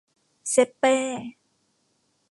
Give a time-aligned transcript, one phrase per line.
[0.51, 0.95] เซ็ปเป้